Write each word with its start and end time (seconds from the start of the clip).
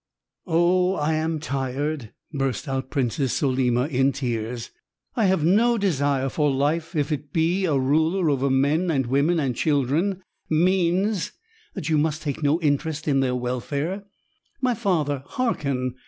"Oh, 0.47 0.95
I 0.95 1.13
am 1.13 1.37
tired," 1.39 2.11
burst 2.33 2.67
out 2.67 2.89
Princess 2.89 3.33
Solima, 3.39 3.85
in 3.87 4.11
tears. 4.11 4.71
"I 5.15 5.25
have 5.25 5.43
no 5.45 5.77
desire 5.77 6.27
for 6.27 6.49
life 6.49 6.95
if 6.95 7.09
to 7.09 7.19
be 7.19 7.65
a 7.65 7.77
ruler 7.77 8.31
over 8.31 8.49
men 8.49 8.89
and 8.89 9.05
women 9.05 9.39
and 9.39 9.55
children 9.55 10.23
means 10.49 11.33
that 11.75 11.89
you 11.89 11.99
must 11.99 12.23
take 12.23 12.41
no 12.41 12.59
interest 12.61 13.07
in 13.07 13.19
their 13.19 13.35
welfare. 13.35 14.03
My 14.59 14.73
father, 14.73 15.21
hearken. 15.27 15.93